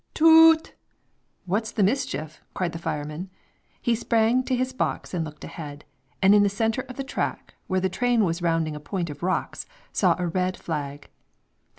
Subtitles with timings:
[0.15, 0.73] Toot!
[1.45, 3.29] "What's the mischief?" cried the fireman.
[3.79, 5.85] He sprung to his box and looked ahead,
[6.23, 9.21] and in the center of the track, where the train was rounding a point of
[9.21, 11.11] rocks, saw a red flag.